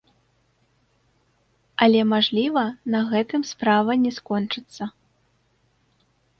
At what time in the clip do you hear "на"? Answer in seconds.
2.95-2.99